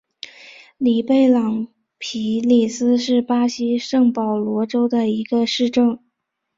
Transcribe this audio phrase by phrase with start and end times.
[0.79, 1.67] 里贝朗
[1.99, 5.99] 皮里斯是巴西圣保罗州的一个市镇。